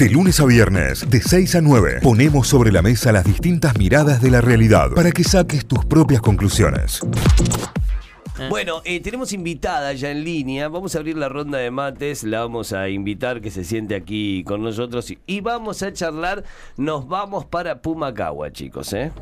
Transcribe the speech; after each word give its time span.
De 0.00 0.08
lunes 0.08 0.40
a 0.40 0.46
viernes, 0.46 1.10
de 1.10 1.20
6 1.20 1.56
a 1.56 1.60
9, 1.60 1.98
ponemos 2.02 2.48
sobre 2.48 2.72
la 2.72 2.80
mesa 2.80 3.12
las 3.12 3.22
distintas 3.22 3.76
miradas 3.76 4.22
de 4.22 4.30
la 4.30 4.40
realidad 4.40 4.92
para 4.96 5.12
que 5.12 5.22
saques 5.22 5.66
tus 5.66 5.84
propias 5.84 6.22
conclusiones. 6.22 7.02
Bueno, 8.48 8.80
eh, 8.86 9.00
tenemos 9.00 9.34
invitada 9.34 9.92
ya 9.92 10.10
en 10.10 10.24
línea. 10.24 10.68
Vamos 10.68 10.94
a 10.96 11.00
abrir 11.00 11.18
la 11.18 11.28
ronda 11.28 11.58
de 11.58 11.70
mates. 11.70 12.24
La 12.24 12.40
vamos 12.40 12.72
a 12.72 12.88
invitar 12.88 13.42
que 13.42 13.50
se 13.50 13.62
siente 13.62 13.94
aquí 13.94 14.42
con 14.44 14.62
nosotros. 14.62 15.12
Y 15.26 15.42
vamos 15.42 15.82
a 15.82 15.92
charlar. 15.92 16.44
Nos 16.78 17.06
vamos 17.06 17.44
para 17.44 17.82
Pumacagua, 17.82 18.50
chicos, 18.52 18.94
¿eh? 18.94 19.12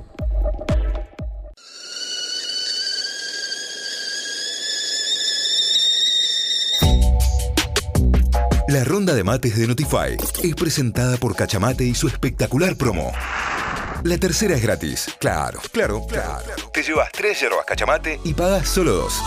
La 8.79 8.85
ronda 8.85 9.13
de 9.13 9.25
mates 9.25 9.59
de 9.59 9.67
Notify 9.67 10.17
es 10.41 10.55
presentada 10.55 11.17
por 11.17 11.35
Cachamate 11.35 11.83
y 11.83 11.97
su 11.97 12.07
espectacular 12.07 12.77
promo. 12.77 13.13
La 14.05 14.19
tercera 14.19 14.55
es 14.55 14.63
gratis. 14.63 15.09
Claro, 15.19 15.61
claro, 15.73 16.07
claro. 16.07 16.45
Te 16.73 16.85
llevas 16.85 17.11
tres 17.11 17.41
yerbas 17.41 17.67
Cachamate 17.67 18.21
y 18.23 18.35
pagas 18.35 18.69
solo 18.69 18.93
dos. 18.93 19.21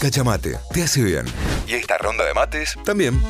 Cachamate, 0.00 0.58
te 0.72 0.82
hace 0.82 1.04
bien. 1.04 1.24
Y 1.68 1.74
esta 1.74 1.96
ronda 1.98 2.24
de 2.24 2.34
mates 2.34 2.76
también. 2.84 3.22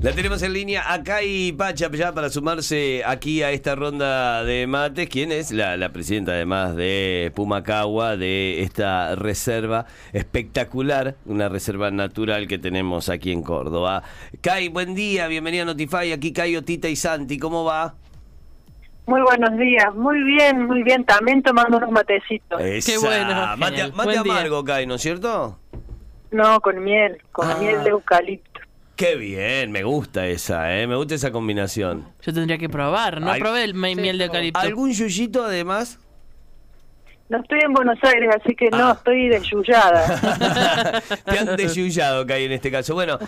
La 0.00 0.12
tenemos 0.12 0.40
en 0.42 0.52
línea 0.52 0.92
acá 0.92 1.24
y 1.24 1.50
Pacha 1.52 1.90
ya 1.90 2.12
para 2.12 2.28
sumarse 2.30 3.02
aquí 3.04 3.42
a 3.42 3.50
esta 3.50 3.74
ronda 3.74 4.44
de 4.44 4.68
mates. 4.68 5.08
¿Quién 5.08 5.32
es? 5.32 5.50
La, 5.50 5.76
la 5.76 5.88
presidenta 5.88 6.32
además 6.32 6.76
de 6.76 7.32
Pumacagua, 7.34 8.16
de 8.16 8.62
esta 8.62 9.16
reserva 9.16 9.86
espectacular, 10.12 11.16
una 11.26 11.48
reserva 11.48 11.90
natural 11.90 12.46
que 12.46 12.58
tenemos 12.58 13.08
aquí 13.08 13.32
en 13.32 13.42
Córdoba. 13.42 14.04
Kai, 14.40 14.68
buen 14.68 14.94
día, 14.94 15.26
bienvenida 15.26 15.62
a 15.62 15.66
Notify. 15.66 16.12
Aquí 16.12 16.32
Cayo, 16.32 16.62
Tita 16.62 16.88
y 16.88 16.94
Santi, 16.94 17.36
¿cómo 17.38 17.64
va? 17.64 17.94
Muy 19.06 19.20
buenos 19.22 19.58
días, 19.58 19.92
muy 19.96 20.22
bien, 20.22 20.64
muy 20.66 20.84
bien. 20.84 21.04
También 21.04 21.42
tomando 21.42 21.78
unos 21.78 21.90
matecitos. 21.90 22.60
Esa. 22.60 23.00
bueno, 23.00 23.56
Mate, 23.56 23.90
mate 23.92 24.18
amargo, 24.18 24.62
Kai, 24.62 24.86
¿no 24.86 24.94
es 24.94 25.02
cierto? 25.02 25.58
No, 26.30 26.60
con 26.60 26.84
miel, 26.84 27.18
con 27.32 27.50
Ah. 27.50 27.56
miel 27.58 27.82
de 27.82 27.90
eucalipto. 27.90 28.57
Qué 28.98 29.14
bien, 29.14 29.70
me 29.70 29.84
gusta 29.84 30.26
esa, 30.26 30.76
¿eh? 30.76 30.88
Me 30.88 30.96
gusta 30.96 31.14
esa 31.14 31.30
combinación. 31.30 32.08
Yo 32.20 32.32
tendría 32.34 32.58
que 32.58 32.68
probar, 32.68 33.20
no 33.20 33.30
Ay. 33.30 33.40
probé 33.40 33.62
el 33.62 33.72
mi- 33.74 33.94
miel 33.94 34.18
de 34.18 34.24
eucalipto. 34.24 34.58
¿Algún 34.58 34.90
yuyito 34.92 35.44
además? 35.44 36.00
No 37.28 37.38
estoy 37.42 37.58
en 37.62 37.74
Buenos 37.74 37.98
Aires, 38.02 38.34
así 38.42 38.54
que 38.54 38.70
no, 38.70 38.88
Ah. 38.88 38.94
estoy 38.96 39.28
desyullada. 39.28 41.02
Te 41.26 41.38
han 41.38 41.56
desyuyado, 41.56 42.26
Kai, 42.26 42.44
en 42.44 42.52
este 42.52 42.70
caso. 42.70 42.94
Bueno, 42.94 43.18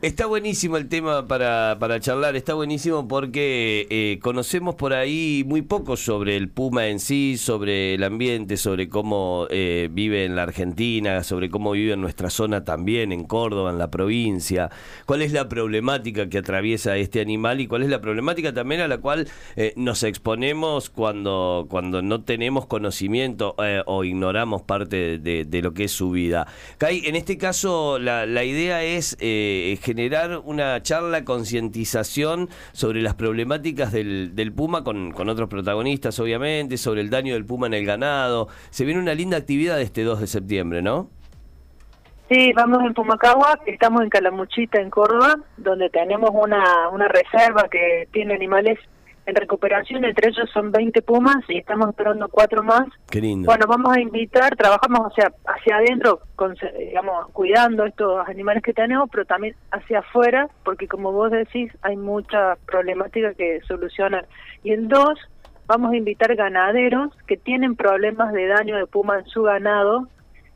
está 0.00 0.24
buenísimo 0.24 0.78
el 0.78 0.88
tema 0.88 1.26
para, 1.28 1.76
para 1.78 2.00
charlar, 2.00 2.36
está 2.36 2.54
buenísimo 2.54 3.06
porque 3.06 3.86
eh, 3.90 4.18
conocemos 4.22 4.76
por 4.76 4.94
ahí 4.94 5.44
muy 5.46 5.60
poco 5.60 5.96
sobre 5.98 6.36
el 6.36 6.48
Puma 6.48 6.86
en 6.86 7.00
sí, 7.00 7.36
sobre 7.36 7.94
el 7.94 8.02
ambiente, 8.04 8.56
sobre 8.56 8.88
cómo 8.88 9.46
eh, 9.50 9.88
vive 9.92 10.24
en 10.24 10.36
la 10.36 10.44
Argentina, 10.44 11.22
sobre 11.22 11.50
cómo 11.50 11.72
vive 11.72 11.92
en 11.92 12.00
nuestra 12.00 12.30
zona 12.30 12.64
también, 12.64 13.12
en 13.12 13.24
Córdoba, 13.24 13.70
en 13.70 13.78
la 13.78 13.90
provincia, 13.90 14.70
cuál 15.04 15.20
es 15.20 15.32
la 15.32 15.50
problemática 15.50 16.30
que 16.30 16.38
atraviesa 16.38 16.96
este 16.96 17.20
animal 17.20 17.60
y 17.60 17.66
cuál 17.66 17.82
es 17.82 17.90
la 17.90 18.00
problemática 18.00 18.54
también 18.54 18.80
a 18.80 18.88
la 18.88 18.98
cual 18.98 19.28
eh, 19.56 19.74
nos 19.76 20.02
exponemos 20.02 20.88
cuando, 20.88 21.66
cuando 21.68 22.00
no 22.00 22.22
tenemos 22.22 22.64
conocimiento 22.66 23.49
eh, 23.58 23.82
o 23.86 24.04
ignoramos 24.04 24.62
parte 24.62 25.18
de, 25.18 25.60
lo 25.62 25.74
que 25.74 25.84
es 25.84 25.92
su 25.92 26.10
vida. 26.10 26.46
Kai, 26.78 27.02
en 27.06 27.16
este 27.16 27.36
caso 27.36 27.98
la, 27.98 28.26
la 28.26 28.44
idea 28.44 28.82
es 28.82 29.16
eh, 29.20 29.78
generar 29.82 30.38
una 30.44 30.82
charla, 30.82 31.24
concientización 31.24 32.48
sobre 32.72 33.02
las 33.02 33.14
problemáticas 33.14 33.92
del, 33.92 34.34
del 34.34 34.52
puma 34.52 34.84
con, 34.84 35.12
otros 35.28 35.48
protagonistas, 35.48 36.18
obviamente, 36.18 36.76
sobre 36.76 37.00
el 37.00 37.10
daño 37.10 37.34
del 37.34 37.44
puma 37.44 37.66
en 37.66 37.74
el 37.74 37.84
ganado. 37.84 38.48
Se 38.70 38.84
viene 38.84 39.00
una 39.00 39.14
linda 39.14 39.36
actividad 39.36 39.80
este 39.80 40.02
2 40.02 40.20
de 40.20 40.26
septiembre, 40.26 40.82
¿no? 40.82 41.08
Sí, 42.28 42.52
vamos 42.54 42.84
en 42.84 42.94
Pumacagua, 42.94 43.58
estamos 43.66 44.02
en 44.02 44.08
Calamuchita, 44.08 44.80
en 44.80 44.88
Córdoba, 44.88 45.34
donde 45.56 45.90
tenemos 45.90 46.30
una 46.30 47.08
reserva 47.08 47.66
que 47.68 48.06
tiene 48.12 48.34
animales 48.34 48.78
en 49.26 49.34
recuperación, 49.34 50.04
entre 50.04 50.28
ellos 50.28 50.48
son 50.52 50.72
20 50.72 51.02
pumas 51.02 51.36
y 51.48 51.58
estamos 51.58 51.88
esperando 51.90 52.28
cuatro 52.28 52.62
más. 52.62 52.86
Qué 53.10 53.20
lindo. 53.20 53.46
Bueno, 53.46 53.66
vamos 53.68 53.96
a 53.96 54.00
invitar, 54.00 54.56
trabajamos 54.56 55.00
hacia, 55.06 55.32
hacia 55.46 55.76
adentro, 55.76 56.20
con, 56.36 56.56
digamos, 56.78 57.28
cuidando 57.32 57.84
estos 57.84 58.26
animales 58.28 58.62
que 58.62 58.72
tenemos, 58.72 59.08
pero 59.10 59.24
también 59.24 59.54
hacia 59.70 60.00
afuera, 60.00 60.48
porque 60.64 60.88
como 60.88 61.12
vos 61.12 61.30
decís, 61.30 61.72
hay 61.82 61.96
muchas 61.96 62.58
problemáticas 62.66 63.36
que 63.36 63.60
solucionar. 63.68 64.26
Y 64.62 64.72
en 64.72 64.88
dos, 64.88 65.18
vamos 65.66 65.92
a 65.92 65.96
invitar 65.96 66.34
ganaderos 66.34 67.12
que 67.26 67.36
tienen 67.36 67.76
problemas 67.76 68.32
de 68.32 68.46
daño 68.46 68.76
de 68.76 68.86
puma 68.86 69.18
en 69.18 69.26
su 69.26 69.42
ganado, 69.42 70.08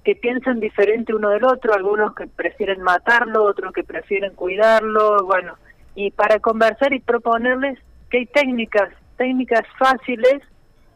que 0.02 0.16
piensan 0.16 0.60
diferente 0.60 1.14
uno 1.14 1.30
del 1.30 1.44
otro, 1.44 1.72
algunos 1.72 2.14
que 2.14 2.26
prefieren 2.26 2.82
matarlo, 2.82 3.44
otros 3.44 3.72
que 3.72 3.84
prefieren 3.84 4.34
cuidarlo, 4.34 5.24
bueno, 5.24 5.54
y 5.94 6.10
para 6.10 6.40
conversar 6.40 6.92
y 6.92 7.00
proponerles 7.00 7.78
que 8.14 8.18
hay 8.18 8.26
técnicas, 8.26 8.90
técnicas 9.16 9.66
fáciles 9.76 10.40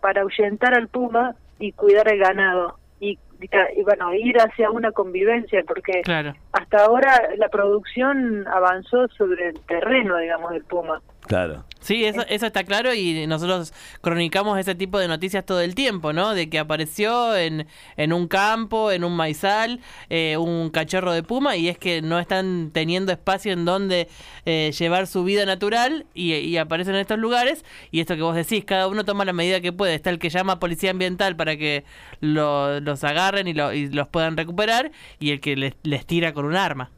para 0.01 0.21
ahuyentar 0.21 0.75
al 0.75 0.87
puma 0.87 1.35
y 1.59 1.73
cuidar 1.73 2.07
el 2.13 2.21
ganado. 2.21 2.79
Y, 3.01 3.19
y 3.77 3.83
bueno, 3.83 4.13
ir 4.15 4.37
hacia 4.41 4.71
una 4.71 4.93
convivencia, 4.93 5.63
porque 5.67 6.03
Claro. 6.03 6.35
hasta 6.53 6.85
ahora 6.85 7.31
la 7.37 7.49
producción 7.49 8.47
avanzó 8.49 9.09
sobre 9.17 9.49
el 9.51 9.61
terreno, 9.61 10.17
digamos, 10.19 10.51
del 10.53 10.65
puma. 10.65 11.01
Claro. 11.27 11.65
Sí, 11.81 12.05
eso, 12.07 12.23
eso 12.29 12.47
está 12.47 12.65
claro 12.65 12.95
y 12.95 13.27
nosotros 13.27 13.73
cronicamos 14.01 14.59
ese 14.59 14.75
tipo 14.75 14.99
de 14.99 15.09
noticias 15.09 15.45
todo 15.45 15.61
el 15.61 15.75
tiempo, 15.75 16.13
¿no? 16.15 16.35
De 16.35 16.49
que 16.49 16.59
apareció 16.59 17.37
en, 17.37 17.67
en 17.97 18.13
un 18.15 18.29
campo, 18.29 18.91
en 18.91 19.05
un 19.05 19.15
maizal, 19.15 19.79
eh, 20.09 20.37
un 20.39 20.71
cachorro 20.71 21.13
de 21.13 21.23
puma 21.23 21.57
y 21.57 21.69
es 21.69 21.77
que 21.79 22.01
no 22.03 22.19
están 22.19 22.71
teniendo 22.73 23.13
espacio 23.13 23.53
en 23.53 23.65
donde 23.67 24.09
eh, 24.47 24.73
llevar 24.77 25.07
su 25.07 25.23
vida 25.23 25.45
natural 25.45 26.07
y, 26.15 26.33
y 26.35 26.57
aparecen 26.57 26.95
en 26.95 27.03
estos 27.03 27.19
lugares 27.19 27.65
y 27.91 28.01
esto 28.01 28.17
que 28.17 28.23
vos 28.23 28.35
decís, 28.35 28.65
cada 28.65 28.89
uno 28.89 29.05
toma 29.05 29.25
la 29.27 29.33
medida 29.35 29.61
que 29.61 29.73
puede. 29.73 29.95
Está 29.95 30.09
el 30.11 30.19
que 30.19 30.31
llama 30.31 30.55
a 30.55 30.59
policía 30.61 30.91
ambiental 30.93 31.37
para 31.37 31.57
que 31.59 31.85
lo- 32.21 32.81
los 32.81 33.05
agarren 33.29 33.49
y, 33.49 33.55
lo- 33.55 33.73
y 33.73 33.89
los 33.91 34.09
puedan 34.09 34.37
recuperar 34.37 34.91
y 35.19 35.33
el 35.33 35.41
que 35.41 35.57
les, 35.57 35.75
les 35.83 36.07
tira 36.07 36.33
con 36.33 36.45
un 36.45 36.57
arma. 36.57 36.91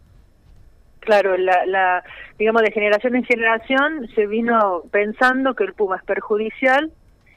Claro, 1.01 1.37
la, 1.39 1.65
la, 1.67 2.05
digamos, 2.39 2.63
de 2.63 2.73
generación 2.73 3.17
en 3.17 3.25
generación 3.25 4.09
se 4.15 4.27
vino 4.27 4.83
pensando 4.91 5.55
que 5.55 5.65
el 5.65 5.73
puma 5.73 5.97
es 5.97 6.05
perjudicial 6.05 6.93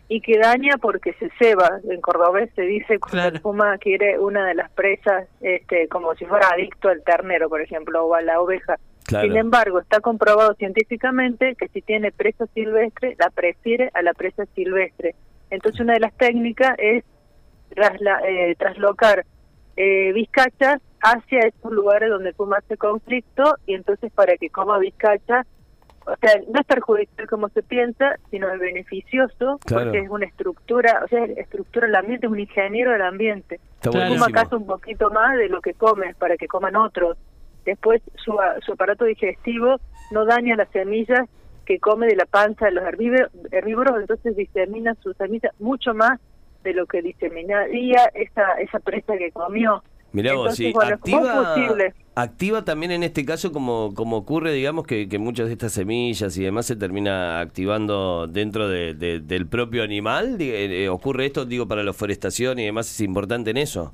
y 0.10 0.20
que 0.20 0.38
daña 0.38 0.78
porque 0.78 1.14
se 1.14 1.30
ceba. 1.40 1.80
En 1.90 2.02
cordobés 2.02 2.50
se 2.56 2.64
dice 2.64 3.00
cuando 3.00 3.18
Claro. 3.22 3.36
el 3.36 3.42
puma 3.42 3.78
quiere 3.78 4.20
una 4.20 4.46
de 4.46 4.54
las 4.56 4.70
presas, 4.72 5.28
este, 5.42 5.88
como 5.88 6.14
si 6.16 6.26
fuera 6.26 6.50
adicto 6.50 6.90
al 6.90 7.02
ternero, 7.04 7.48
por 7.50 7.62
ejemplo, 7.62 8.04
o 8.06 8.14
a 8.14 8.22
la 8.22 8.42
oveja. 8.42 8.76
Claro. 9.06 9.28
Sin 9.28 9.38
embargo, 9.38 9.80
está 9.80 10.02
comprobado 10.02 10.54
científicamente 10.56 11.56
que 11.56 11.68
si 11.70 11.82
tiene 11.82 12.12
presa 12.12 12.46
silvestre, 12.54 13.16
la 13.18 13.30
prefiere 13.30 13.92
a 13.94 14.02
la 14.02 14.14
presa 14.14 14.46
silvestre. 14.56 15.16
Entonces, 15.50 15.80
una 15.82 15.94
de 15.94 16.00
las 16.02 16.14
técnicas 16.18 16.76
es 16.80 17.04
trasla- 17.74 18.22
eh, 18.28 18.56
traslocar 18.58 19.26
eh, 19.76 20.12
vizcachas 20.14 20.82
hacia 21.02 21.40
estos 21.48 21.72
lugares 21.72 22.10
donde 22.10 22.34
puma 22.34 22.58
hace 22.58 22.78
conflicto 22.78 23.56
y 23.66 23.74
entonces 23.74 24.12
para 24.14 24.38
que 24.38 24.50
coma 24.50 24.78
vizcacha, 24.78 25.46
o 26.06 26.16
sea, 26.22 26.40
no 26.52 26.60
es 26.60 26.66
perjudicial 26.68 27.28
como 27.30 27.50
se 27.50 27.64
piensa, 27.64 28.16
sino 28.30 28.50
es 28.54 28.60
beneficioso 28.60 29.60
Claro. 29.66 29.86
porque 29.86 30.00
es 30.00 30.10
una 30.10 30.26
estructura, 30.26 31.02
o 31.04 31.08
sea, 31.08 31.24
estructura 31.26 31.88
el 31.88 31.96
ambiente, 31.96 32.26
es 32.28 32.32
un 32.32 32.40
ingeniero 32.40 32.92
del 32.92 33.02
ambiente. 33.02 33.60
Puma 33.82 34.28
caza 34.32 34.56
un 34.58 34.66
poquito 34.66 35.10
más 35.12 35.38
de 35.38 35.50
lo 35.50 35.60
que 35.62 35.74
come 35.74 36.14
para 36.16 36.38
que 36.38 36.48
coman 36.48 36.76
otros. 36.76 37.18
Después 37.66 38.02
su, 38.24 38.36
su 38.66 38.74
aparato 38.74 39.06
digestivo 39.06 39.78
no 40.12 40.26
daña 40.26 40.56
las 40.56 40.70
semillas 40.70 41.28
que 41.66 41.80
come 41.80 42.08
de 42.08 42.16
la 42.18 42.26
panza 42.26 42.66
de 42.66 42.72
los 42.74 42.84
herbívoros, 42.84 43.32
herbívoros 43.52 43.96
entonces 44.02 44.36
disemina 44.36 44.96
sus 45.02 45.16
semillas 45.16 45.54
mucho 45.60 45.94
más 45.94 46.20
de 46.64 46.74
lo 46.74 46.86
que 46.86 47.02
diseminaría 47.02 48.06
esa, 48.14 48.54
esa 48.60 48.80
presa 48.80 49.18
que 49.18 49.32
comió. 49.32 49.84
Mirá 50.12 50.34
vos, 50.34 50.42
Entonces, 50.60 50.68
sí, 50.68 50.74
bueno, 50.74 50.94
activa, 50.96 51.56
activa 52.16 52.64
también 52.64 52.92
en 52.92 53.02
este 53.04 53.26
caso 53.26 53.52
como, 53.52 53.94
como 53.96 54.18
ocurre, 54.18 54.52
digamos, 54.52 54.86
que, 54.86 55.10
que 55.10 55.18
muchas 55.18 55.48
de 55.48 55.54
estas 55.54 55.72
semillas 55.72 56.38
y 56.38 56.44
demás 56.44 56.68
se 56.68 56.76
termina 56.76 57.40
activando 57.40 58.28
dentro 58.28 58.68
de- 58.68 58.94
de- 58.94 59.20
del 59.20 59.48
propio 59.48 59.82
animal. 59.84 60.38
Di- 60.38 60.52
eh, 60.54 60.90
¿Ocurre 60.90 61.26
esto, 61.26 61.46
digo, 61.46 61.68
para 61.68 61.84
la 61.84 61.94
forestación 61.94 62.60
y 62.60 62.66
demás? 62.66 62.92
¿Es 62.92 63.02
importante 63.02 63.50
en 63.50 63.58
eso? 63.58 63.94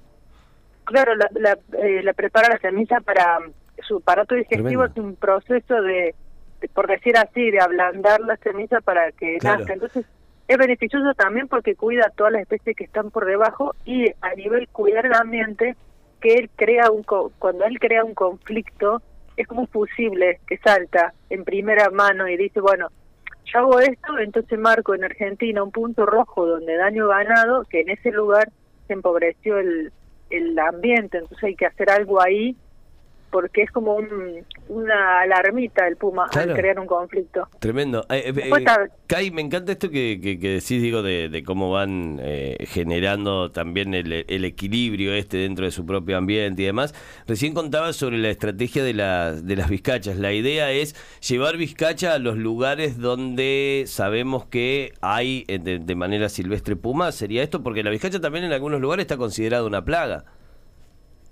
Claro, 0.83 1.16
la, 1.16 1.30
la, 1.36 1.57
eh, 1.81 2.01
la 2.04 2.13
prepara 2.13 2.50
la 2.50 2.60
semilla 2.60 3.00
para 3.00 3.39
su 3.88 3.98
aparato 3.98 4.36
digestivo, 4.36 4.63
Tremendo. 4.63 4.86
es 4.88 4.98
un 4.98 5.16
proceso 5.16 5.81
de, 5.81 6.13
de, 6.60 6.68
por 6.68 6.88
decir 6.88 7.16
así, 7.16 7.50
de 7.51 7.62
ablandar 7.62 8.19
la 8.21 8.36
semilla 8.38 8.81
para 8.81 9.12
que 9.13 9.38
Claro. 9.38 9.60
nazca. 9.60 9.74
Entonces, 9.74 10.06
es 10.49 10.57
beneficioso 10.57 11.13
también 11.13 11.47
porque 11.47 11.75
cuida 11.75 12.07
a 12.07 12.09
todas 12.09 12.33
las 12.33 12.41
especies 12.41 12.75
que 12.75 12.83
están 12.83 13.11
por 13.11 13.27
debajo 13.27 13.75
y 13.85 14.07
a 14.19 14.33
nivel 14.35 14.67
cuidar 14.69 15.05
el 15.05 15.13
ambiente, 15.13 15.75
que 16.19 16.33
él 16.33 16.49
crea 16.55 16.89
un 16.89 17.03
cuando 17.03 17.65
él 17.65 17.77
crea 17.79 18.03
un 18.03 18.15
conflicto 18.15 18.99
es 19.37 19.47
como 19.47 19.61
un 19.61 19.67
fusible 19.67 20.39
que 20.47 20.57
salta 20.57 21.13
en 21.29 21.43
primera 21.45 21.91
mano 21.91 22.27
y 22.27 22.35
dice 22.35 22.59
bueno 22.59 22.87
yo 23.45 23.59
hago 23.59 23.79
esto 23.79 24.17
entonces 24.17 24.59
marco 24.59 24.93
en 24.95 25.05
Argentina 25.05 25.63
un 25.63 25.71
punto 25.71 26.05
rojo 26.05 26.45
donde 26.45 26.75
daño 26.75 27.07
ganado 27.07 27.63
que 27.69 27.81
en 27.81 27.89
ese 27.91 28.11
lugar 28.11 28.49
se 28.87 28.93
empobreció 28.93 29.59
el 29.59 29.93
el 30.29 30.59
ambiente 30.59 31.19
entonces 31.19 31.43
hay 31.43 31.55
que 31.55 31.67
hacer 31.67 31.89
algo 31.89 32.21
ahí 32.21 32.57
porque 33.29 33.63
es 33.63 33.71
como 33.71 33.95
un, 33.95 34.45
una 34.67 35.21
alarmita 35.21 35.87
el 35.87 35.97
Puma 35.97 36.27
al 36.33 36.53
crear 36.53 36.79
un 36.79 36.87
conflicto. 36.87 37.47
Tremendo. 37.59 38.05
Eh, 38.09 38.33
eh, 38.35 38.51
Kai, 39.07 39.31
me 39.31 39.41
encanta 39.41 39.71
esto 39.71 39.89
que, 39.89 40.19
que, 40.21 40.49
decís, 40.49 40.81
digo, 40.81 41.01
de, 41.01 41.43
cómo 41.45 41.71
van 41.71 42.19
eh, 42.21 42.57
generando 42.67 43.51
también 43.51 43.93
el, 43.93 44.25
el, 44.27 44.45
equilibrio 44.45 45.13
este 45.13 45.37
dentro 45.37 45.65
de 45.65 45.71
su 45.71 45.85
propio 45.85 46.17
ambiente 46.17 46.61
y 46.61 46.65
demás. 46.65 46.93
Recién 47.27 47.53
contabas 47.53 47.95
sobre 47.95 48.17
la 48.17 48.29
estrategia 48.29 48.83
de, 48.83 48.93
la, 48.93 49.33
de 49.33 49.55
las 49.55 49.69
vizcachas. 49.69 50.17
La 50.17 50.33
idea 50.33 50.71
es 50.71 50.95
llevar 51.27 51.57
vizcacha 51.57 52.13
a 52.13 52.19
los 52.19 52.37
lugares 52.37 52.97
donde 52.99 53.83
sabemos 53.87 54.45
que 54.45 54.93
hay 55.01 55.45
de, 55.45 55.79
de 55.79 55.95
manera 55.95 56.29
silvestre 56.29 56.75
Puma. 56.75 57.11
¿Sería 57.11 57.43
esto? 57.43 57.63
Porque 57.63 57.83
la 57.83 57.89
vizcacha 57.89 58.19
también 58.19 58.45
en 58.45 58.53
algunos 58.53 58.81
lugares 58.81 59.03
está 59.03 59.17
considerada 59.17 59.65
una 59.65 59.83
plaga. 59.83 60.25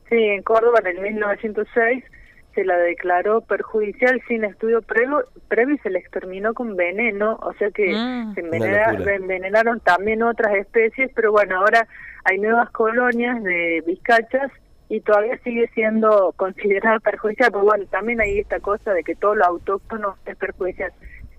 Sí, 0.09 0.15
en 0.15 0.44
Córdoba 0.44 0.80
en 0.81 0.88
el 0.88 1.01
1906 1.01 2.04
se 2.57 2.65
la 2.65 2.77
declaró 2.77 3.42
perjudicial 3.42 4.19
sin 4.27 4.44
estudio 4.44 4.81
previo, 4.81 5.25
previo 5.48 5.75
y 5.75 5.77
se 5.80 5.92
le 5.92 6.00
exterminó 6.00 6.56
con 6.56 6.75
veneno, 6.75 7.38
o 7.44 7.54
sea 7.54 7.69
que 7.69 7.94
mm. 7.94 8.33
se 8.33 8.42
envenenaron 8.42 9.80
también 9.81 10.24
otras 10.24 10.56
especies, 10.56 11.12
pero 11.13 11.31
bueno, 11.31 11.57
ahora 11.59 11.88
hay 12.24 12.39
nuevas 12.39 12.71
colonias 12.71 13.44
de 13.44 13.83
vizcachas 13.86 14.51
y 14.89 15.01
todavía 15.01 15.38
sigue 15.44 15.69
siendo 15.75 16.33
considerada 16.36 17.00
perjudicial, 17.00 17.51
pero 17.51 17.63
bueno, 17.63 17.86
también 17.92 18.21
hay 18.21 18.39
esta 18.39 18.60
cosa 18.60 18.92
de 18.92 19.03
que 19.03 19.15
todo 19.15 19.36
lo 19.36 19.45
autóctono 19.45 20.15
es 20.25 20.36
perjudicial. 20.36 20.92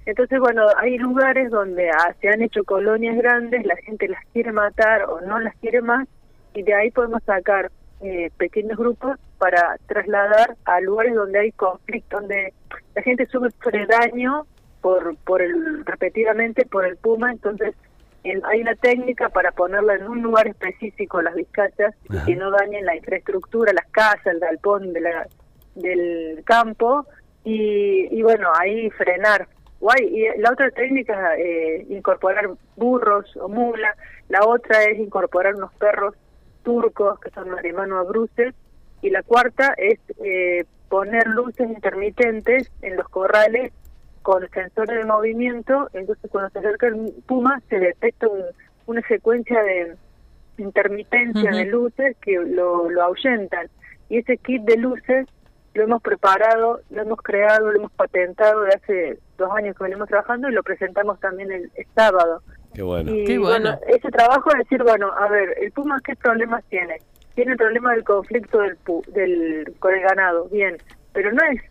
Entonces, 0.06 0.38
bueno, 0.38 0.66
hay 0.76 0.98
lugares 0.98 1.50
donde 1.50 1.90
ah, 1.90 2.14
se 2.20 2.28
han 2.28 2.42
hecho 2.42 2.62
colonias 2.62 3.16
grandes, 3.16 3.66
la 3.66 3.76
gente 3.76 4.06
las 4.08 4.24
quiere 4.32 4.52
matar 4.52 5.02
o 5.04 5.20
no 5.20 5.40
las 5.40 5.56
quiere 5.56 5.82
más, 5.82 6.06
y 6.54 6.62
de 6.62 6.74
ahí 6.74 6.90
podemos 6.92 7.22
sacar 7.24 7.70
eh, 8.00 8.30
pequeños 8.36 8.78
grupos 8.78 9.18
para 9.38 9.76
trasladar 9.86 10.56
a 10.64 10.80
lugares 10.80 11.14
donde 11.14 11.38
hay 11.38 11.52
conflicto, 11.52 12.20
donde 12.20 12.52
la 12.94 13.02
gente 13.02 13.26
sufre 13.26 13.86
daño 13.86 14.46
por, 14.80 15.16
por 15.18 15.42
el, 15.42 15.84
repetidamente 15.84 16.64
por 16.66 16.84
el 16.86 16.96
puma, 16.96 17.30
entonces 17.30 17.74
hay 18.44 18.60
una 18.60 18.74
técnica 18.74 19.28
para 19.28 19.52
ponerla 19.52 19.94
en 19.94 20.08
un 20.08 20.22
lugar 20.22 20.48
específico, 20.48 21.22
las 21.22 21.34
vizcachas, 21.34 21.94
y 22.10 22.24
que 22.24 22.36
no 22.36 22.50
dañen 22.50 22.84
la 22.84 22.96
infraestructura, 22.96 23.72
las 23.72 23.86
casas, 23.90 24.26
el 24.26 24.40
galpón 24.40 24.92
de 24.92 25.00
la, 25.00 25.26
del 25.74 26.42
campo, 26.44 27.06
y, 27.44 28.08
y 28.10 28.22
bueno, 28.22 28.50
ahí 28.58 28.90
frenar. 28.90 29.48
Guay. 29.80 30.04
Y 30.12 30.40
la 30.40 30.50
otra 30.50 30.70
técnica 30.70 31.36
es 31.36 31.82
eh, 31.82 31.86
incorporar 31.90 32.50
burros 32.76 33.36
o 33.36 33.48
mulas, 33.48 33.96
la 34.28 34.44
otra 34.44 34.84
es 34.84 34.98
incorporar 34.98 35.54
unos 35.54 35.72
perros 35.74 36.14
turcos, 36.62 37.18
que 37.20 37.30
son 37.30 37.48
a 37.50 38.02
bruces, 38.02 38.54
y 39.02 39.10
la 39.10 39.22
cuarta 39.22 39.74
es 39.76 39.98
eh, 40.24 40.64
poner 40.88 41.26
luces 41.28 41.68
intermitentes 41.68 42.70
en 42.82 42.96
los 42.96 43.08
corrales 43.08 43.72
con 44.22 44.48
sensores 44.50 44.98
de 44.98 45.04
movimiento, 45.04 45.88
entonces 45.92 46.30
cuando 46.30 46.50
se 46.50 46.58
acerca 46.58 46.88
el 46.88 47.14
puma 47.26 47.62
se 47.68 47.78
detecta 47.78 48.26
una 48.86 49.00
secuencia 49.02 49.62
de 49.62 49.96
intermitencia 50.58 51.50
de 51.50 51.64
luces 51.66 52.16
que 52.20 52.32
lo, 52.32 52.90
lo 52.90 53.02
ahuyentan. 53.02 53.68
Y 54.08 54.18
ese 54.18 54.36
kit 54.38 54.62
de 54.62 54.76
luces 54.76 55.26
lo 55.74 55.84
hemos 55.84 56.02
preparado, 56.02 56.80
lo 56.90 57.02
hemos 57.02 57.22
creado, 57.22 57.70
lo 57.70 57.78
hemos 57.78 57.92
patentado 57.92 58.62
de 58.62 58.74
hace 58.74 59.18
dos 59.36 59.50
años 59.54 59.76
que 59.76 59.84
venimos 59.84 60.08
trabajando 60.08 60.48
y 60.48 60.52
lo 60.52 60.62
presentamos 60.62 61.20
también 61.20 61.52
el 61.52 61.70
sábado. 61.94 62.42
Qué 62.74 62.82
bueno. 62.82 63.14
Y 63.14 63.36
bueno. 63.38 63.78
ese 63.88 64.10
trabajo 64.10 64.50
es 64.52 64.58
decir, 64.58 64.82
bueno, 64.82 65.10
a 65.12 65.28
ver, 65.28 65.54
el 65.60 65.72
Puma, 65.72 65.98
¿qué 66.04 66.14
problemas 66.16 66.64
tiene? 66.68 66.98
Tiene 67.34 67.52
el 67.52 67.58
problema 67.58 67.92
del 67.92 68.04
conflicto 68.04 68.58
del, 68.60 68.76
del 69.08 69.74
con 69.78 69.94
el 69.94 70.00
ganado, 70.00 70.48
bien, 70.48 70.76
pero 71.12 71.32
no 71.32 71.42
es 71.50 71.62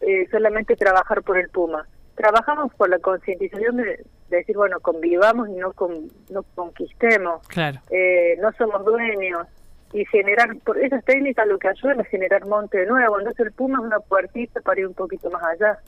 eh, 0.00 0.26
solamente 0.30 0.76
trabajar 0.76 1.22
por 1.22 1.38
el 1.38 1.48
Puma. 1.48 1.86
Trabajamos 2.14 2.72
por 2.74 2.88
la 2.88 2.98
concientización 2.98 3.76
de, 3.78 4.04
decir, 4.28 4.56
bueno, 4.56 4.80
convivamos 4.80 5.48
y 5.48 5.52
no, 5.52 5.72
con, 5.72 6.08
no 6.30 6.42
conquistemos. 6.54 7.46
Claro. 7.48 7.80
Eh, 7.90 8.36
no 8.40 8.52
somos 8.52 8.84
dueños. 8.84 9.46
Y 9.92 10.04
generar, 10.06 10.56
por 10.64 10.76
esas 10.78 11.04
técnicas 11.04 11.46
lo 11.46 11.56
que 11.56 11.68
ayudan 11.68 12.00
es 12.00 12.08
generar 12.08 12.44
monte 12.46 12.78
de 12.78 12.86
nuevo. 12.86 13.18
Entonces 13.18 13.46
el 13.46 13.52
Puma 13.52 13.78
es 13.78 13.84
una 13.84 14.00
puertita 14.00 14.60
para 14.60 14.80
ir 14.80 14.88
un 14.88 14.94
poquito 14.94 15.30
más 15.30 15.42
allá. 15.44 15.78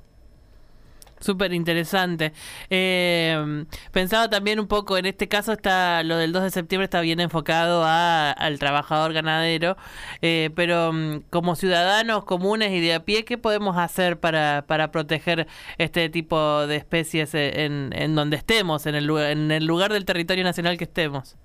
Súper 1.26 1.52
interesante. 1.52 2.32
Eh, 2.70 3.64
pensaba 3.90 4.30
también 4.30 4.60
un 4.60 4.68
poco, 4.68 4.96
en 4.96 5.06
este 5.06 5.26
caso 5.26 5.50
está 5.50 6.04
lo 6.04 6.16
del 6.18 6.32
2 6.32 6.44
de 6.44 6.50
septiembre 6.50 6.84
está 6.84 7.00
bien 7.00 7.18
enfocado 7.18 7.82
a, 7.84 8.30
al 8.30 8.60
trabajador 8.60 9.12
ganadero, 9.12 9.76
eh, 10.22 10.50
pero 10.54 10.92
mm, 10.92 11.22
como 11.28 11.56
ciudadanos 11.56 12.24
comunes 12.24 12.70
y 12.70 12.80
de 12.80 12.94
a 12.94 13.04
pie, 13.04 13.24
¿qué 13.24 13.38
podemos 13.38 13.76
hacer 13.76 14.20
para, 14.20 14.66
para 14.68 14.92
proteger 14.92 15.48
este 15.78 16.08
tipo 16.10 16.64
de 16.68 16.76
especies 16.76 17.34
en, 17.34 17.90
en 17.92 18.14
donde 18.14 18.36
estemos, 18.36 18.86
en 18.86 18.94
el, 18.94 19.10
en 19.10 19.50
el 19.50 19.66
lugar 19.66 19.92
del 19.92 20.04
territorio 20.04 20.44
nacional 20.44 20.78
que 20.78 20.84
estemos? 20.84 21.36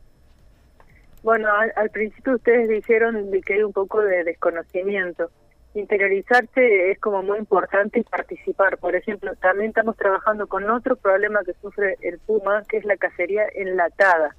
Bueno, 1.24 1.50
al, 1.52 1.74
al 1.76 1.90
principio 1.90 2.36
ustedes 2.36 2.70
dijeron 2.70 3.32
que 3.44 3.56
hay 3.56 3.64
un 3.64 3.74
poco 3.74 4.00
de 4.02 4.26
desconocimiento 4.26 5.32
interiorizarse 5.74 6.92
es 6.92 7.00
como 7.00 7.24
muy 7.24 7.38
importante 7.38 8.00
y 8.00 8.04
participar. 8.04 8.78
Por 8.78 8.96
ejemplo, 8.96 9.36
también 9.36 9.70
estamos 9.70 9.96
trabajando 9.96 10.48
con 10.48 10.70
otro 10.70 10.96
problema 10.96 11.44
que 11.46 11.54
sufre 11.62 11.98
el 12.02 12.20
Puma, 12.20 12.64
que 12.68 12.78
es 12.78 12.86
la 12.86 12.98
cacería 12.98 13.44
enlatada, 13.54 14.36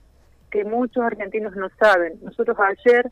que 0.51 0.65
muchos 0.65 1.03
argentinos 1.03 1.57
no 1.57 1.69
saben. 1.79 2.19
Nosotros 2.23 2.57
ayer, 2.61 3.11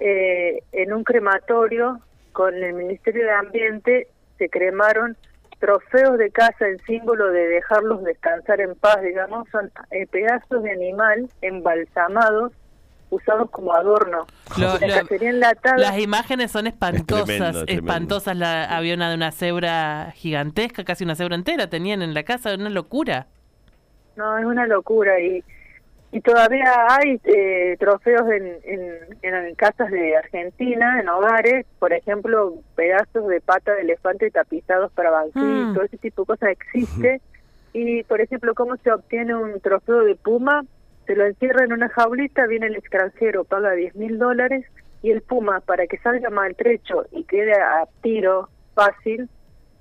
eh, 0.00 0.62
en 0.72 0.92
un 0.92 1.04
crematorio 1.04 2.00
con 2.32 2.54
el 2.54 2.74
Ministerio 2.74 3.24
de 3.24 3.32
Ambiente, 3.32 4.08
se 4.38 4.48
cremaron 4.48 5.16
trofeos 5.58 6.18
de 6.18 6.30
caza 6.30 6.68
en 6.68 6.78
símbolo 6.84 7.30
de 7.30 7.46
dejarlos 7.48 8.04
descansar 8.04 8.60
en 8.60 8.74
paz, 8.74 9.00
digamos, 9.02 9.48
son 9.50 9.70
eh, 9.90 10.06
pedazos 10.06 10.62
de 10.62 10.70
animal 10.70 11.30
embalsamados 11.40 12.52
usados 13.10 13.50
como 13.50 13.74
adorno. 13.74 14.26
las 14.56 15.98
imágenes 15.98 16.50
son 16.50 16.66
espantosas, 16.66 17.64
espantosas. 17.66 18.36
La, 18.36 18.64
había 18.64 18.94
una 18.94 19.08
de 19.10 19.16
una 19.16 19.32
cebra 19.32 20.12
gigantesca, 20.14 20.84
casi 20.84 21.04
una 21.04 21.14
cebra 21.14 21.34
entera 21.34 21.68
tenían 21.68 22.02
en 22.02 22.14
la 22.14 22.22
casa, 22.22 22.54
una 22.54 22.70
locura. 22.70 23.26
No, 24.16 24.38
es 24.38 24.44
una 24.44 24.66
locura 24.66 25.20
y 25.20 25.44
y 26.12 26.20
todavía 26.22 26.72
hay 26.88 27.20
eh, 27.24 27.76
trofeos 27.78 28.22
en, 28.30 28.58
en, 29.22 29.54
casas 29.56 29.90
de 29.90 30.16
Argentina, 30.16 31.00
en 31.00 31.08
hogares, 31.08 31.66
por 31.78 31.92
ejemplo, 31.92 32.54
pedazos 32.74 33.26
de 33.28 33.40
pata 33.40 33.74
de 33.74 33.82
elefante 33.82 34.30
tapizados 34.30 34.92
para 34.92 35.10
banquitos, 35.10 35.42
mm. 35.42 35.74
todo 35.74 35.84
ese 35.84 35.98
tipo 35.98 36.22
de 36.22 36.26
cosas 36.26 36.48
existe. 36.50 37.20
Y, 37.72 38.02
por 38.04 38.22
ejemplo, 38.22 38.54
¿cómo 38.54 38.76
se 38.78 38.92
obtiene 38.92 39.34
un 39.34 39.60
trofeo 39.60 40.04
de 40.04 40.14
puma? 40.14 40.64
Se 41.06 41.14
lo 41.14 41.24
encierra 41.24 41.64
en 41.64 41.72
una 41.72 41.88
jaulita, 41.88 42.46
viene 42.46 42.66
el 42.66 42.76
extranjero, 42.76 43.44
paga 43.44 43.72
10 43.72 43.94
mil 43.96 44.18
dólares 44.18 44.64
y 45.02 45.10
el 45.10 45.22
puma, 45.22 45.60
para 45.60 45.86
que 45.86 45.98
salga 45.98 46.30
maltrecho 46.30 47.06
y 47.12 47.24
quede 47.24 47.52
a 47.52 47.86
tiro 48.02 48.48
fácil, 48.74 49.28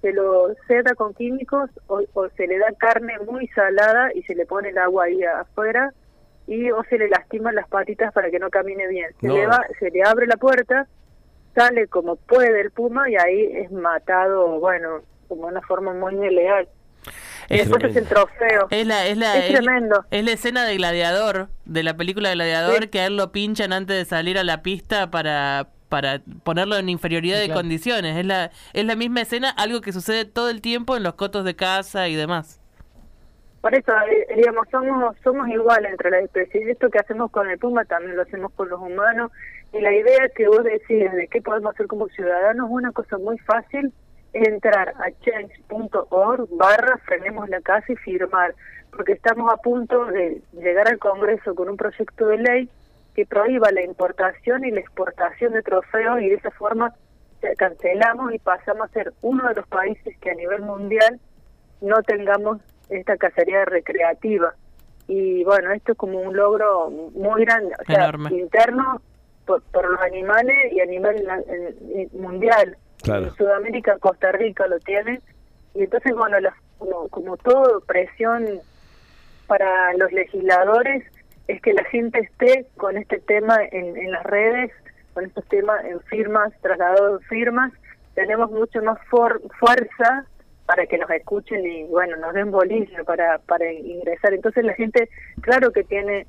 se 0.02 0.14
lo 0.14 0.54
seda 0.68 0.94
con 0.94 1.14
químicos 1.14 1.70
o, 1.88 2.02
se 2.38 2.48
le 2.48 2.60
da 2.60 2.72
carne 2.78 3.18
muy 3.26 3.48
salada 3.48 4.12
y 4.14 4.22
se 4.24 4.36
le 4.36 4.46
pone 4.46 4.70
el 4.70 4.78
agua 4.78 5.06
ahí 5.06 5.24
afuera 5.24 5.92
y 6.46 6.70
o 6.70 6.84
se 6.84 7.00
le 7.00 7.10
lastiman 7.10 7.56
las 7.56 7.68
patitas 7.68 8.14
para 8.14 8.30
que 8.30 8.38
no 8.38 8.52
camine 8.52 8.88
bien. 8.88 9.12
Se, 9.20 9.28
le, 9.28 9.48
va, 9.48 9.66
se 9.80 9.90
le 9.90 10.04
abre 10.04 10.28
la 10.28 10.38
puerta, 10.38 10.88
sale 11.56 11.88
como 11.88 12.18
puede 12.18 12.62
el 12.62 12.70
puma 12.70 13.10
y 13.10 13.16
ahí 13.16 13.50
es 13.54 13.72
matado, 13.72 14.60
bueno, 14.60 15.02
como 15.28 15.48
una 15.48 15.62
forma 15.62 15.94
muy 15.94 16.14
ilegal. 16.24 16.68
Es, 17.50 17.70
el 17.70 18.08
trofeo. 18.08 18.68
Es, 18.70 18.88
la, 18.88 19.06
es, 19.06 19.18
la, 19.18 19.34
tremendo. 19.48 20.06
Es 20.10 20.24
la 20.24 20.32
escena 20.32 20.66
de 20.66 20.76
Gladiador, 20.76 21.50
de 21.66 21.84
la 21.84 21.96
película 21.96 22.30
de 22.30 22.36
Gladiador, 22.36 22.90
que 22.90 23.00
a 23.00 23.06
él 23.08 23.18
lo 23.18 23.32
pinchan 23.32 23.74
antes 23.74 23.98
de 23.98 24.06
salir 24.06 24.38
a 24.38 24.44
la 24.44 24.64
pista 24.64 25.12
para, 25.12 25.68
para 25.90 26.22
ponerlo 26.44 26.78
en 26.78 26.90
inferioridad 26.90 27.40
de 27.40 27.52
condiciones. 27.52 28.18
Es 28.18 28.26
la, 28.26 28.52
es 28.74 28.86
la 28.86 28.96
misma 28.96 29.22
escena, 29.22 29.50
algo 29.50 29.82
que 29.82 29.94
sucede 29.94 30.26
todo 30.26 30.50
el 30.50 30.62
tiempo 30.62 30.98
en 30.98 31.04
los 31.04 31.14
cotos 31.14 31.46
de 31.46 31.56
casa 31.56 32.08
y 32.08 32.16
demás. 32.16 32.60
Por 33.62 33.74
eso, 33.74 33.92
eh, 33.92 34.36
digamos, 34.36 34.68
somos, 34.70 35.16
somos 35.24 35.48
iguales 35.48 35.92
entre 35.92 36.12
las 36.12 36.24
especies. 36.24 36.68
Esto 36.68 36.90
que 36.90 37.00
hacemos 37.00 37.32
con 37.32 37.50
el 37.50 37.58
puma 37.58 37.84
también 37.86 38.16
lo 38.16 38.22
hacemos 38.22 38.52
con 38.54 38.70
los 38.70 38.80
humanos. 38.80 39.32
Y 39.74 39.82
la 39.82 39.92
idea 39.92 40.30
que 40.36 40.48
vos 40.48 40.64
decís 40.64 41.12
de 41.12 41.28
qué 41.32 41.42
podemos 41.42 41.74
hacer 41.74 41.88
como 41.88 42.08
ciudadanos 42.10 42.68
es 42.68 42.72
una 42.72 42.92
cosa 42.92 43.18
muy 43.18 43.38
fácil 43.40 43.92
entrar 44.36 44.90
a 44.90 45.12
change.org 45.22 46.48
barra 46.52 46.98
frenemos 47.06 47.48
la 47.50 47.62
casa 47.62 47.94
y 47.94 47.96
firmar, 47.96 48.54
porque 48.92 49.14
estamos 49.14 49.52
a 49.52 49.58
punto 49.58 50.06
de 50.06 50.42
llegar 50.54 50.88
al 50.88 51.00
Congreso 51.00 51.56
con 51.56 51.70
un 51.70 51.78
proyecto 51.78 52.28
de 52.28 52.38
ley 52.38 52.70
que 53.16 53.26
prohíba 53.26 53.72
la 53.72 53.82
importación 53.84 54.66
y 54.66 54.72
la 54.72 54.82
exportación 54.82 55.54
de 55.54 55.62
trofeos 55.62 56.22
y 56.22 56.30
de 56.30 56.36
esa 56.36 56.52
forma 56.52 56.94
cancelamos 57.58 58.34
y 58.34 58.40
pasamos 58.40 58.90
a 58.90 58.94
ser 58.94 59.14
uno 59.22 59.48
de 59.48 59.56
los 59.56 59.68
países 59.68 60.18
que 60.18 60.32
a 60.32 60.34
nivel 60.34 60.62
mundial 60.62 61.20
no 61.82 62.02
tengamos 62.04 62.60
esta 62.90 63.18
cacería 63.18 63.66
recreativa. 63.66 64.54
Y 65.08 65.44
bueno, 65.44 65.72
esto 65.72 65.92
es 65.92 65.98
como 65.98 66.20
un 66.20 66.36
logro 66.36 66.90
muy 66.90 67.46
grande, 67.46 67.76
o 67.80 67.86
sea, 67.86 68.12
interno 68.32 69.02
por, 69.46 69.62
los 69.72 70.02
animales 70.02 70.74
y 70.74 70.80
a 70.80 70.86
nivel 70.86 71.28
mundial. 72.14 72.78
En 73.08 73.36
Sudamérica, 73.36 73.98
Costa 74.00 74.32
Rica 74.32 74.68
lo 74.68 74.80
tiene. 74.80 75.22
Y 75.74 75.84
entonces, 75.84 76.14
bueno, 76.16 76.38
como, 76.78 77.08
como 77.10 77.38
todo 77.38 77.82
presión 77.82 78.46
para 79.48 79.94
los 79.94 80.12
legisladores 80.12 81.04
es 81.48 81.62
que 81.62 81.74
la 81.74 81.84
gente 81.86 82.20
esté 82.20 82.66
con 82.78 82.98
este 82.98 83.20
tema 83.20 83.58
en, 83.72 83.96
en 83.98 84.12
las 84.12 84.24
redes, 84.24 84.72
con 85.14 85.26
estos 85.26 85.46
temas 85.46 85.84
en 85.86 86.00
firmas, 86.02 86.52
trasladados 86.62 87.22
en 87.22 87.28
firmas, 87.28 87.72
tenemos 88.16 88.50
mucho 88.50 88.82
más 88.82 88.98
fuerza 89.08 90.26
para 90.66 90.88
que 90.88 90.98
nos 90.98 91.10
escuchen 91.12 91.66
y 91.66 91.84
bueno, 91.84 92.18
nos 92.18 92.34
den 92.34 92.50
bolilla 92.50 93.04
para, 93.04 93.38
para 93.40 93.72
ingresar. 93.72 94.34
Entonces 94.34 94.64
la 94.66 94.74
gente, 94.74 95.10
claro 95.42 95.72
que 95.72 95.84
tiene 95.84 96.26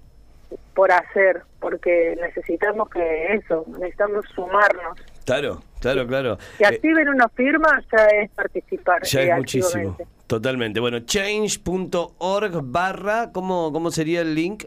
por 0.75 0.93
hacer, 0.93 1.43
porque 1.59 2.17
necesitamos 2.21 2.89
que 2.91 3.35
eso, 3.35 3.65
necesitamos 3.79 4.27
sumarnos. 4.35 4.99
Claro, 5.25 5.61
claro, 5.95 6.07
claro. 6.07 6.39
Que 6.59 6.65
eh, 6.65 6.69
activen 6.69 7.09
una 7.09 7.29
firma 7.29 7.83
ya 7.91 8.07
es 8.07 8.31
participar. 8.31 9.03
Ya 9.05 9.23
es 9.23 9.37
muchísimo. 9.37 9.97
Totalmente. 10.27 10.81
Bueno, 10.81 11.01
change.org 11.01 12.61
barra, 12.63 13.31
¿cómo, 13.33 13.73
¿cómo 13.73 13.91
sería 13.91 14.23
el 14.23 14.35
link? 14.35 14.65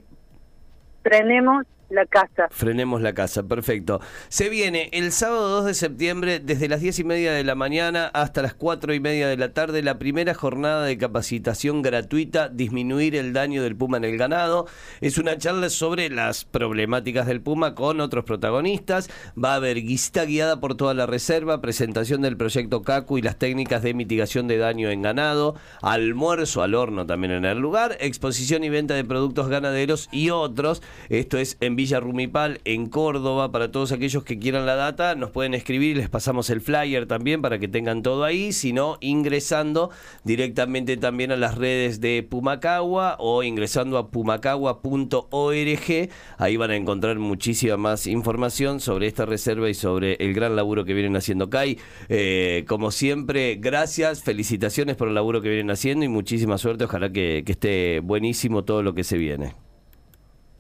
Tenemos 1.04 1.66
la 1.90 2.06
casa. 2.06 2.48
Frenemos 2.52 3.02
la 3.02 3.14
casa, 3.14 3.44
perfecto. 3.44 4.00
Se 4.30 4.50
viene 4.50 4.90
el 4.94 5.12
sábado 5.12 5.50
2 5.50 5.66
de 5.66 5.74
septiembre 5.74 6.40
desde 6.40 6.70
las 6.70 6.82
10 6.82 7.00
y 7.00 7.04
media 7.04 7.34
de 7.34 7.44
la 7.44 7.56
mañana 7.56 8.06
hasta 8.14 8.42
las 8.42 8.54
4 8.54 8.94
y 8.94 9.00
media 9.00 9.28
de 9.28 9.38
la 9.38 9.54
tarde 9.54 9.82
la 9.84 10.00
primera 10.00 10.34
jornada 10.34 10.86
de 10.86 10.98
capacitación 10.98 11.82
gratuita 11.82 12.50
Disminuir 12.50 13.16
el 13.16 13.34
daño 13.34 13.64
del 13.64 13.76
puma 13.76 13.98
en 13.98 14.06
el 14.06 14.18
ganado. 14.18 14.68
Es 15.02 15.18
una 15.18 15.38
charla 15.38 15.70
sobre 15.70 16.10
las 16.10 16.46
problemáticas 16.46 17.28
del 17.28 17.42
puma 17.42 17.76
con 17.76 18.02
otros 18.02 18.26
protagonistas. 18.26 19.10
Va 19.42 19.54
a 19.54 19.56
haber 19.56 19.82
guista 19.82 20.26
guiada 20.26 20.60
por 20.60 20.76
toda 20.76 20.94
la 20.94 21.06
reserva, 21.06 21.62
presentación 21.62 22.22
del 22.22 22.38
proyecto 22.38 22.82
CACU 22.82 23.18
y 23.18 23.22
las 23.22 23.38
técnicas 23.38 23.82
de 23.82 23.94
mitigación 23.94 24.48
de 24.48 24.58
daño 24.58 24.90
en 24.90 25.02
ganado, 25.02 25.56
almuerzo 25.82 26.62
al 26.62 26.76
horno 26.76 27.06
también 27.06 27.34
en 27.34 27.46
el 27.46 27.58
lugar, 27.58 27.98
exposición 28.00 28.64
y 28.64 28.70
venta 28.70 28.94
de 28.94 29.04
productos 29.04 29.48
ganaderos 29.50 30.10
y 30.12 30.30
otros. 30.30 30.82
Esto 31.10 31.38
es 31.38 31.58
en 31.60 31.76
Villa 31.80 32.02
Rumipal, 32.02 32.60
en 32.66 32.88
Córdoba. 32.88 33.54
Para 33.54 33.72
todos 33.72 33.94
aquellos 33.94 34.26
que 34.26 34.38
quieran 34.38 34.66
la 34.66 34.76
data, 34.76 35.16
nos 35.16 35.32
pueden 35.32 35.54
escribir 35.54 35.96
y 35.96 36.00
les 36.00 36.10
pasamos 36.10 36.50
el 36.50 36.60
flyer 36.60 37.06
también 37.06 37.42
para 37.42 37.58
que 37.58 37.70
tengan 37.70 38.04
todo 38.04 38.26
ahí. 38.26 38.52
Si 38.52 38.74
no, 38.74 38.98
ingresando 39.00 39.90
directamente 40.26 40.98
también 40.98 41.32
a 41.32 41.38
las 41.38 41.58
redes 41.58 42.02
de 42.02 42.22
Pumacagua 42.22 43.16
o 43.18 43.44
ingresando 43.44 43.98
a 43.98 44.12
pumacagua.org. 44.12 46.10
Ahí 46.38 46.58
van 46.58 46.72
a 46.72 46.76
encontrar 46.76 47.18
muchísima 47.18 47.78
más 47.78 48.08
información 48.08 48.82
sobre 48.82 49.08
esta 49.08 49.26
reserva 49.26 49.70
y 49.70 49.74
sobre 49.74 50.16
el 50.16 50.34
gran 50.34 50.58
laburo 50.58 50.84
que 50.84 50.94
vienen 50.94 51.16
haciendo 51.16 51.50
CAI. 51.50 51.78
Eh, 52.10 52.66
como 52.68 52.92
siempre, 52.92 53.56
gracias, 53.56 54.22
felicitaciones 54.22 54.98
por 54.98 55.08
el 55.08 55.14
laburo 55.14 55.42
que 55.42 55.48
vienen 55.48 55.72
haciendo 55.72 56.04
y 56.04 56.10
muchísima 56.10 56.58
suerte. 56.58 56.84
Ojalá 56.84 57.10
que 57.10 57.42
esté 57.48 58.02
buenísimo 58.02 58.66
todo 58.66 58.84
lo 58.84 58.94
que 58.94 59.06
se 59.06 59.18
viene. 59.18 59.69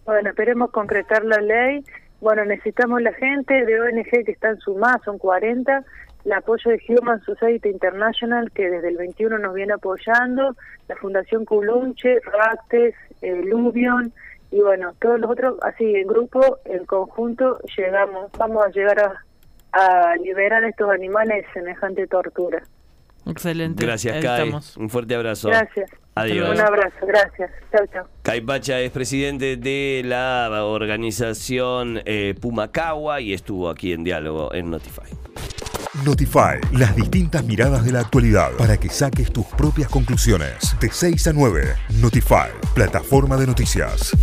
Bueno, 0.09 0.31
esperemos 0.31 0.71
concretar 0.71 1.23
la 1.23 1.39
ley. 1.39 1.85
Bueno, 2.19 2.43
necesitamos 2.43 2.99
la 2.99 3.13
gente 3.13 3.63
de 3.63 3.79
ONG 3.79 4.25
que 4.25 4.31
están 4.31 4.57
sumadas, 4.57 5.03
son 5.05 5.19
40, 5.19 5.83
el 6.25 6.31
apoyo 6.33 6.71
de 6.71 6.81
Human 6.89 7.21
Society 7.21 7.69
International, 7.69 8.49
que 8.51 8.71
desde 8.71 8.87
el 8.87 8.97
21 8.97 9.37
nos 9.37 9.53
viene 9.53 9.73
apoyando, 9.73 10.55
la 10.87 10.95
Fundación 10.95 11.45
Culunche, 11.45 12.21
Ractes, 12.21 12.95
eh, 13.21 13.43
Lubion, 13.45 14.11
y 14.49 14.61
bueno, 14.61 14.93
todos 14.99 15.19
los 15.19 15.29
otros, 15.29 15.59
así 15.61 15.95
en 15.95 16.07
grupo, 16.07 16.57
en 16.65 16.87
conjunto, 16.87 17.59
llegamos, 17.77 18.31
vamos 18.35 18.65
a 18.65 18.69
llegar 18.69 18.99
a, 18.99 19.13
a 19.73 20.15
liberar 20.15 20.63
a 20.63 20.69
estos 20.69 20.89
animales 20.89 21.45
de 21.45 21.53
semejante 21.53 22.07
tortura. 22.07 22.63
Excelente. 23.29 23.86
Gracias, 23.86 24.24
Kai. 24.24 24.53
Un 24.77 24.89
fuerte 24.89 25.15
abrazo. 25.15 25.50
Gracias. 25.50 25.89
Adiós. 26.15 26.50
Un 26.50 26.59
abrazo, 26.59 27.05
gracias. 27.07 27.51
Chao, 27.71 27.86
chao. 27.93 28.07
Kai 28.24 28.41
Pacha 28.41 28.79
es 28.79 28.91
presidente 28.91 29.57
de 29.57 30.01
la 30.05 30.50
organización 30.65 32.01
eh, 32.05 32.36
Pumacagua 32.39 33.21
y 33.21 33.33
estuvo 33.33 33.69
aquí 33.69 33.93
en 33.93 34.03
diálogo 34.03 34.53
en 34.53 34.69
Notify. 34.69 35.09
Notify, 36.05 36.59
las 36.74 36.95
distintas 36.95 37.43
miradas 37.43 37.83
de 37.83 37.91
la 37.91 38.01
actualidad 38.01 38.51
para 38.57 38.77
que 38.77 38.89
saques 38.89 39.31
tus 39.31 39.45
propias 39.45 39.89
conclusiones. 39.89 40.75
De 40.79 40.89
6 40.89 41.27
a 41.27 41.33
9, 41.33 41.75
Notify, 42.01 42.50
plataforma 42.74 43.38
de 43.38 43.48
noticias. 43.48 44.15